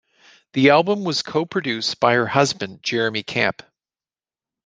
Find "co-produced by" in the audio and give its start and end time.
1.21-2.15